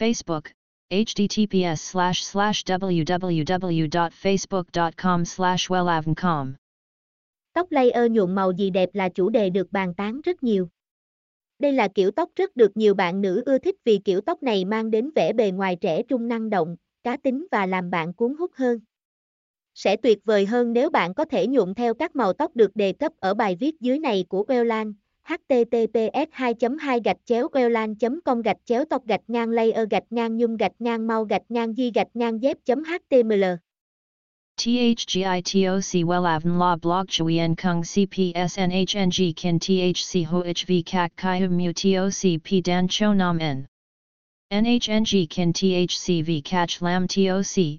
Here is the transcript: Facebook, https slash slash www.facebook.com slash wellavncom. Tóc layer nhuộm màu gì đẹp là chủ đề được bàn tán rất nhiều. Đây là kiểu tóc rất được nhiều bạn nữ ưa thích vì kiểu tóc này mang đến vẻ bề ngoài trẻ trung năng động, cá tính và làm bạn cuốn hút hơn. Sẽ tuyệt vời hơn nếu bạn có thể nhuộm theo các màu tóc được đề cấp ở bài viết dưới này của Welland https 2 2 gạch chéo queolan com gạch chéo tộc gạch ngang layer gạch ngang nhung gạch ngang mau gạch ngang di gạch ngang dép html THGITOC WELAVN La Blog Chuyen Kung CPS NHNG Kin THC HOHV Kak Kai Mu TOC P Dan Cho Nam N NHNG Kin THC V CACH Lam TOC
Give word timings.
Facebook, 0.00 0.42
https 0.90 1.76
slash 1.76 2.22
slash 2.22 2.64
www.facebook.com 2.64 5.24
slash 5.24 5.70
wellavncom. 5.70 6.52
Tóc 7.52 7.72
layer 7.72 8.10
nhuộm 8.10 8.34
màu 8.34 8.52
gì 8.52 8.70
đẹp 8.70 8.88
là 8.92 9.08
chủ 9.08 9.30
đề 9.30 9.50
được 9.50 9.72
bàn 9.72 9.94
tán 9.94 10.20
rất 10.20 10.42
nhiều. 10.42 10.68
Đây 11.58 11.72
là 11.72 11.88
kiểu 11.94 12.10
tóc 12.10 12.30
rất 12.36 12.56
được 12.56 12.76
nhiều 12.76 12.94
bạn 12.94 13.20
nữ 13.20 13.42
ưa 13.46 13.58
thích 13.58 13.76
vì 13.84 14.00
kiểu 14.04 14.20
tóc 14.20 14.42
này 14.42 14.64
mang 14.64 14.90
đến 14.90 15.10
vẻ 15.14 15.32
bề 15.32 15.50
ngoài 15.50 15.76
trẻ 15.76 16.02
trung 16.02 16.28
năng 16.28 16.50
động, 16.50 16.76
cá 17.02 17.16
tính 17.16 17.46
và 17.50 17.66
làm 17.66 17.90
bạn 17.90 18.12
cuốn 18.12 18.34
hút 18.38 18.50
hơn. 18.54 18.80
Sẽ 19.74 19.96
tuyệt 19.96 20.18
vời 20.24 20.46
hơn 20.46 20.72
nếu 20.72 20.90
bạn 20.90 21.14
có 21.14 21.24
thể 21.24 21.46
nhuộm 21.46 21.74
theo 21.74 21.94
các 21.94 22.16
màu 22.16 22.32
tóc 22.32 22.56
được 22.56 22.76
đề 22.76 22.92
cấp 22.92 23.12
ở 23.18 23.34
bài 23.34 23.56
viết 23.60 23.80
dưới 23.80 23.98
này 23.98 24.24
của 24.28 24.44
Welland 24.48 24.92
https 25.30 26.26
2 26.38 26.54
2 26.54 27.00
gạch 27.00 27.16
chéo 27.24 27.48
queolan 27.48 27.94
com 28.24 28.42
gạch 28.42 28.56
chéo 28.64 28.84
tộc 28.84 29.06
gạch 29.06 29.20
ngang 29.28 29.50
layer 29.50 29.88
gạch 29.90 30.04
ngang 30.10 30.36
nhung 30.36 30.56
gạch 30.56 30.72
ngang 30.78 31.06
mau 31.06 31.24
gạch 31.24 31.42
ngang 31.48 31.74
di 31.74 31.90
gạch 31.94 32.08
ngang 32.14 32.42
dép 32.42 32.56
html 32.66 33.44
THGITOC 34.56 36.04
WELAVN 36.04 36.58
La 36.58 36.76
Blog 36.76 37.08
Chuyen 37.08 37.54
Kung 37.56 37.82
CPS 37.82 38.58
NHNG 38.58 39.32
Kin 39.36 39.58
THC 39.58 40.26
HOHV 40.26 40.82
Kak 40.86 41.12
Kai 41.16 41.48
Mu 41.48 41.72
TOC 41.72 42.42
P 42.44 42.60
Dan 42.60 42.88
Cho 42.88 43.14
Nam 43.14 43.38
N 43.38 43.66
NHNG 44.52 45.30
Kin 45.30 45.52
THC 45.52 46.24
V 46.24 46.42
CACH 46.42 46.82
Lam 46.82 47.06
TOC 47.06 47.78